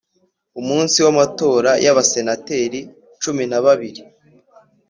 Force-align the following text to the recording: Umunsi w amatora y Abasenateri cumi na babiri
Umunsi 0.61 0.97
w 1.05 1.07
amatora 1.13 1.71
y 1.85 1.87
Abasenateri 1.91 2.79
cumi 3.21 3.43
na 3.51 3.59
babiri 3.65 4.01